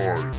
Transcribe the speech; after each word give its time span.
Un 0.00 0.30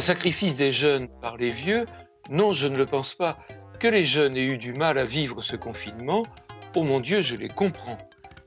sacrifice 0.00 0.56
des 0.56 0.72
jeunes 0.72 1.08
par 1.20 1.36
les 1.36 1.50
vieux 1.50 1.84
Non, 2.30 2.54
je 2.54 2.66
ne 2.66 2.78
le 2.78 2.86
pense 2.86 3.14
pas. 3.14 3.36
Que 3.78 3.88
les 3.88 4.06
jeunes 4.06 4.38
aient 4.38 4.46
eu 4.46 4.56
du 4.56 4.72
mal 4.72 4.96
à 4.96 5.04
vivre 5.04 5.42
ce 5.42 5.56
confinement, 5.56 6.22
oh 6.74 6.82
mon 6.82 7.00
Dieu, 7.00 7.20
je 7.20 7.36
les 7.36 7.50
comprends. 7.50 7.98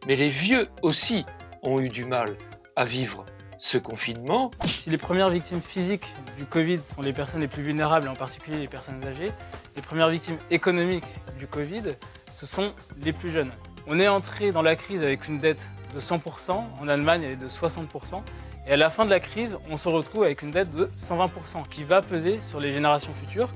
Mais 0.08 0.16
les 0.16 0.30
vieux 0.30 0.68
aussi 0.82 1.28
ont 1.62 1.80
eu 1.80 1.90
du 1.90 2.06
mal 2.06 2.36
à 2.76 2.86
vivre 2.86 3.24
ce 3.66 3.80
confinement. 3.80 4.52
Si 4.64 4.92
les 4.92 4.98
premières 5.00 5.32
victimes 5.32 5.60
physiques 5.60 6.06
du 6.38 6.46
Covid 6.46 6.82
sont 6.84 7.02
les 7.02 7.14
personnes 7.14 7.42
les 7.42 7.48
plus 7.48 7.64
vulnérables, 7.64 8.08
en 8.08 8.14
particulier 8.14 8.60
les 8.60 8.68
personnes 8.68 9.04
âgées, 9.04 9.32
les 9.76 9.82
premières 9.82 10.10
victimes 10.10 10.38
économiques 10.52 11.08
du 11.40 11.48
Covid, 11.48 11.96
ce 12.32 12.46
sont 12.46 12.74
les 13.02 13.12
plus 13.12 13.32
jeunes. 13.32 13.50
On 13.88 14.00
est 14.00 14.08
entré 14.08 14.52
dans 14.52 14.62
la 14.62 14.76
crise 14.76 15.02
avec 15.02 15.28
une 15.28 15.40
dette 15.40 15.68
de 15.96 16.00
100%, 16.00 16.64
en 16.80 16.88
Allemagne 16.88 17.24
elle 17.24 17.32
est 17.32 17.36
de 17.38 17.48
60%, 17.48 18.22
et 18.68 18.74
à 18.74 18.78
la 18.78 18.92
fin 18.92 19.04
de 19.04 19.10
la 19.10 19.20
crise, 19.20 19.58
on 19.72 19.78
se 19.78 19.90
retrouve 19.90 20.24
avec 20.24 20.44
une 20.44 20.52
dette 20.52 20.70
de 20.70 20.92
120% 20.96 21.68
qui 21.68 21.84
va 21.84 22.04
peser 22.04 22.42
sur 22.44 22.60
les 22.60 22.72
générations 22.72 23.14
futures 23.16 23.50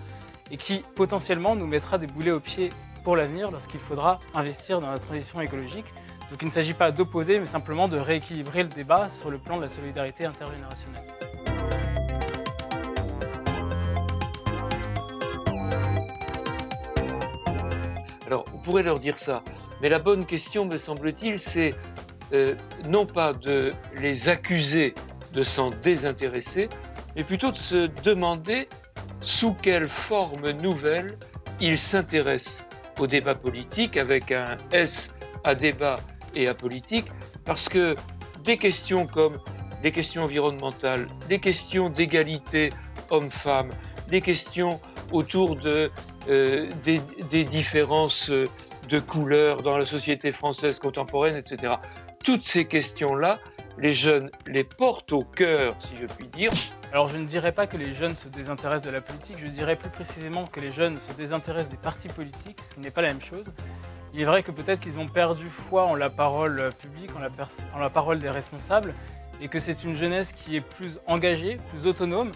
et 0.49 0.57
qui 0.57 0.81
potentiellement 0.95 1.55
nous 1.55 1.67
mettra 1.67 1.99
des 1.99 2.07
boulets 2.07 2.31
aux 2.31 2.39
pieds 2.39 2.71
pour 3.03 3.15
l'avenir 3.15 3.51
lorsqu'il 3.51 3.79
faudra 3.79 4.19
investir 4.33 4.81
dans 4.81 4.89
la 4.89 4.97
transition 4.97 5.39
écologique. 5.39 5.85
Donc 6.29 6.41
il 6.41 6.45
ne 6.45 6.51
s'agit 6.51 6.73
pas 6.73 6.91
d'opposer, 6.91 7.39
mais 7.39 7.47
simplement 7.47 7.87
de 7.87 7.97
rééquilibrer 7.97 8.63
le 8.63 8.69
débat 8.69 9.09
sur 9.09 9.31
le 9.31 9.39
plan 9.39 9.57
de 9.57 9.63
la 9.63 9.69
solidarité 9.69 10.25
intergénérationnelle. 10.25 11.03
Alors, 18.27 18.45
on 18.53 18.59
pourrait 18.59 18.83
leur 18.83 18.99
dire 18.99 19.17
ça, 19.17 19.41
mais 19.81 19.89
la 19.89 19.97
bonne 19.97 20.27
question, 20.27 20.65
me 20.65 20.77
semble-t-il, 20.77 21.39
c'est 21.39 21.73
euh, 22.33 22.53
non 22.85 23.07
pas 23.07 23.33
de 23.33 23.73
les 23.99 24.29
accuser 24.29 24.93
de 25.33 25.41
s'en 25.41 25.71
désintéresser, 25.71 26.69
mais 27.15 27.23
plutôt 27.23 27.51
de 27.51 27.57
se 27.57 27.87
demander 28.03 28.69
sous 29.21 29.53
quelle 29.53 29.87
forme 29.87 30.51
nouvelle 30.51 31.17
ils 31.59 31.79
s'intéressent 31.79 32.67
au 32.99 33.07
débat 33.07 33.33
politique 33.33 33.97
avec 33.97 34.31
un 34.31 34.57
S 34.71 35.11
à 35.43 35.55
débat 35.55 35.99
et 36.35 36.47
à 36.47 36.53
politique, 36.53 37.07
parce 37.45 37.69
que 37.69 37.95
des 38.43 38.57
questions 38.57 39.07
comme 39.07 39.37
les 39.83 39.91
questions 39.91 40.23
environnementales, 40.23 41.07
les 41.29 41.39
questions 41.39 41.89
d'égalité 41.89 42.71
hommes-femmes, 43.09 43.71
les 44.09 44.21
questions 44.21 44.79
autour 45.11 45.55
de, 45.55 45.91
euh, 46.27 46.69
des, 46.83 47.01
des 47.29 47.45
différences 47.45 48.29
de 48.29 48.99
couleurs 48.99 49.61
dans 49.61 49.77
la 49.77 49.85
société 49.85 50.31
française 50.31 50.79
contemporaine, 50.79 51.35
etc 51.35 51.75
toutes 52.23 52.45
ces 52.45 52.65
questions-là, 52.65 53.39
les 53.77 53.93
jeunes 53.93 54.29
les 54.45 54.63
portent 54.63 55.13
au 55.13 55.23
cœur, 55.23 55.75
si 55.79 55.95
je 55.99 56.05
puis 56.05 56.27
dire. 56.27 56.51
Alors 56.91 57.07
je 57.09 57.17
ne 57.17 57.25
dirais 57.25 57.51
pas 57.51 57.67
que 57.67 57.77
les 57.77 57.93
jeunes 57.93 58.15
se 58.15 58.27
désintéressent 58.27 58.85
de 58.85 58.91
la 58.91 59.01
politique, 59.01 59.37
je 59.39 59.47
dirais 59.47 59.75
plus 59.75 59.89
précisément 59.89 60.45
que 60.45 60.59
les 60.59 60.71
jeunes 60.71 60.99
se 60.99 61.13
désintéressent 61.13 61.71
des 61.71 61.77
partis 61.77 62.07
politiques, 62.07 62.59
ce 62.67 62.75
qui 62.75 62.81
n'est 62.81 62.91
pas 62.91 63.01
la 63.01 63.09
même 63.09 63.21
chose. 63.21 63.45
Il 64.13 64.21
est 64.21 64.25
vrai 64.25 64.43
que 64.43 64.51
peut-être 64.51 64.79
qu'ils 64.79 64.99
ont 64.99 65.07
perdu 65.07 65.49
foi 65.49 65.85
en 65.85 65.95
la 65.95 66.09
parole 66.09 66.69
publique, 66.79 67.11
en 67.15 67.79
la, 67.79 67.89
parole 67.89 68.19
des 68.19 68.29
responsables, 68.29 68.93
et 69.41 69.47
que 69.47 69.59
c'est 69.59 69.83
une 69.83 69.95
jeunesse 69.95 70.33
qui 70.33 70.55
est 70.55 70.65
plus 70.65 70.99
engagée, 71.07 71.57
plus 71.71 71.87
autonome. 71.87 72.31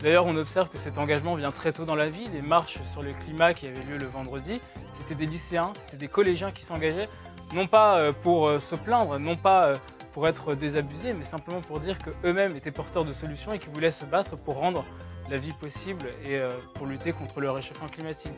D'ailleurs, 0.00 0.26
on 0.26 0.36
observe 0.36 0.68
que 0.68 0.78
cet 0.78 0.98
engagement 0.98 1.34
vient 1.34 1.52
très 1.52 1.72
tôt 1.72 1.84
dans 1.84 1.94
la 1.94 2.08
vie. 2.08 2.26
Les 2.32 2.42
marches 2.42 2.78
sur 2.84 3.02
le 3.02 3.12
climat 3.24 3.54
qui 3.54 3.66
avaient 3.66 3.82
lieu 3.84 3.98
le 3.98 4.06
vendredi, 4.06 4.60
c'était 4.94 5.14
des 5.14 5.26
lycéens, 5.26 5.72
c'était 5.74 5.96
des 5.96 6.08
collégiens 6.08 6.52
qui 6.52 6.64
s'engageaient 6.64 7.08
non 7.54 7.66
pas 7.66 8.00
euh, 8.00 8.12
pour 8.12 8.48
euh, 8.48 8.58
se 8.58 8.74
plaindre, 8.74 9.18
non 9.18 9.36
pas 9.36 9.66
euh, 9.66 9.76
pour 10.12 10.26
être 10.26 10.54
désabusés, 10.54 11.12
mais 11.12 11.24
simplement 11.24 11.60
pour 11.60 11.80
dire 11.80 11.98
qu'eux-mêmes 11.98 12.56
étaient 12.56 12.70
porteurs 12.70 13.04
de 13.04 13.12
solutions 13.12 13.52
et 13.52 13.58
qu'ils 13.58 13.72
voulaient 13.72 13.90
se 13.90 14.04
battre 14.04 14.36
pour 14.36 14.56
rendre 14.56 14.84
la 15.30 15.38
vie 15.38 15.52
possible 15.52 16.06
et 16.24 16.40
pour 16.74 16.86
lutter 16.86 17.12
contre 17.12 17.40
le 17.40 17.50
réchauffement 17.50 17.88
climatique. 17.88 18.32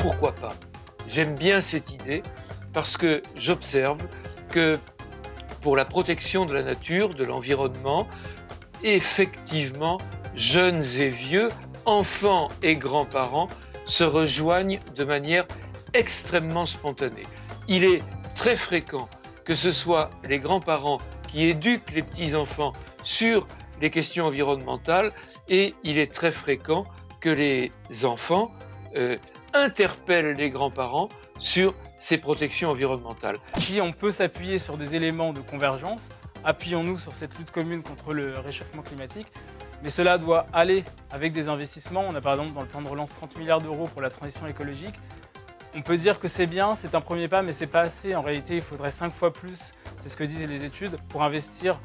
Pourquoi 0.00 0.32
pas 0.32 0.54
J'aime 1.08 1.34
bien 1.34 1.60
cette 1.60 1.90
idée 1.90 2.22
parce 2.72 2.96
que 2.96 3.22
j'observe 3.36 3.98
que 4.48 4.78
pour 5.60 5.76
la 5.76 5.84
protection 5.84 6.46
de 6.46 6.54
la 6.54 6.62
nature, 6.62 7.10
de 7.10 7.22
l'environnement, 7.22 8.08
effectivement, 8.82 9.98
jeunes 10.34 10.82
et 10.98 11.10
vieux, 11.10 11.48
enfants 11.84 12.48
et 12.62 12.76
grands-parents 12.76 13.48
se 13.84 14.02
rejoignent 14.02 14.80
de 14.96 15.04
manière 15.04 15.46
extrêmement 15.92 16.64
spontanée. 16.64 17.26
Il 17.68 17.84
est 17.84 18.02
très 18.34 18.56
fréquent 18.56 19.06
que 19.44 19.54
ce 19.54 19.70
soit 19.70 20.10
les 20.24 20.38
grands-parents 20.38 20.98
qui 21.28 21.44
éduquent 21.44 21.92
les 21.92 22.02
petits-enfants 22.02 22.72
sur 23.02 23.46
les 23.82 23.90
questions 23.90 24.26
environnementales 24.26 25.12
et 25.50 25.74
il 25.84 25.98
est 25.98 26.12
très 26.12 26.32
fréquent 26.32 26.84
que 27.20 27.28
les 27.28 27.70
enfants 28.04 28.50
euh, 28.96 29.18
interpellent 29.54 30.36
les 30.36 30.50
grands-parents 30.50 31.08
sur 31.38 31.74
ces 31.98 32.18
protections 32.18 32.70
environnementales. 32.70 33.36
Si 33.58 33.80
on 33.80 33.92
peut 33.92 34.10
s'appuyer 34.10 34.58
sur 34.58 34.76
des 34.76 34.94
éléments 34.94 35.32
de 35.32 35.40
convergence, 35.40 36.08
appuyons-nous 36.44 36.98
sur 36.98 37.14
cette 37.14 37.36
lutte 37.38 37.50
commune 37.50 37.82
contre 37.82 38.12
le 38.14 38.38
réchauffement 38.38 38.82
climatique 38.82 39.26
mais 39.82 39.90
cela 39.90 40.18
doit 40.18 40.46
aller 40.52 40.84
avec 41.10 41.32
des 41.32 41.48
investissements. 41.48 42.04
On 42.08 42.14
a 42.14 42.20
par 42.20 42.34
exemple 42.34 42.52
dans 42.52 42.62
le 42.62 42.66
plan 42.66 42.82
de 42.82 42.88
relance 42.88 43.12
30 43.14 43.38
milliards 43.38 43.60
d'euros 43.60 43.86
pour 43.86 44.02
la 44.02 44.10
transition 44.10 44.46
écologique. 44.46 44.94
On 45.74 45.82
peut 45.82 45.96
dire 45.96 46.18
que 46.18 46.28
c'est 46.28 46.46
bien, 46.46 46.76
c'est 46.76 46.94
un 46.94 47.00
premier 47.00 47.28
pas, 47.28 47.42
mais 47.42 47.52
c'est 47.52 47.66
pas 47.66 47.82
assez. 47.82 48.14
En 48.14 48.22
réalité, 48.22 48.56
il 48.56 48.62
faudrait 48.62 48.90
5 48.90 49.14
fois 49.14 49.32
plus, 49.32 49.72
c'est 49.98 50.08
ce 50.08 50.16
que 50.16 50.24
disent 50.24 50.46
les 50.46 50.64
études, 50.64 50.98
pour 51.08 51.22
investir 51.22 51.78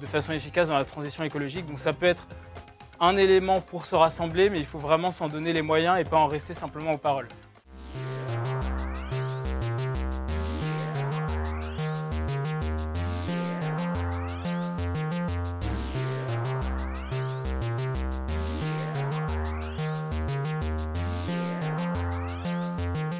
de 0.00 0.06
façon 0.06 0.32
efficace 0.32 0.68
dans 0.68 0.76
la 0.76 0.84
transition 0.84 1.24
écologique. 1.24 1.66
Donc 1.66 1.78
ça 1.78 1.92
peut 1.92 2.06
être 2.06 2.26
un 3.00 3.16
élément 3.16 3.60
pour 3.60 3.86
se 3.86 3.94
rassembler, 3.94 4.50
mais 4.50 4.58
il 4.58 4.66
faut 4.66 4.78
vraiment 4.78 5.10
s'en 5.10 5.28
donner 5.28 5.52
les 5.52 5.62
moyens 5.62 5.98
et 5.98 6.04
pas 6.04 6.18
en 6.18 6.26
rester 6.26 6.52
simplement 6.54 6.92
aux 6.92 6.98
paroles. 6.98 7.28